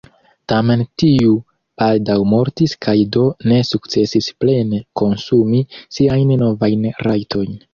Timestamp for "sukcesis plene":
3.73-4.81